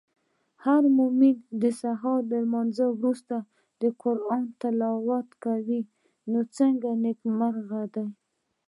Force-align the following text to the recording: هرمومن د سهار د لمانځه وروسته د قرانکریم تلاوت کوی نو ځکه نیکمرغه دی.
هرمومن 0.63 1.35
د 1.61 1.63
سهار 1.81 2.19
د 2.31 2.33
لمانځه 2.43 2.85
وروسته 2.97 3.35
د 3.81 3.83
قرانکریم 4.01 4.55
تلاوت 4.61 5.27
کوی 5.43 5.79
نو 6.31 6.39
ځکه 6.55 6.89
نیکمرغه 7.05 7.81
دی. 7.95 8.07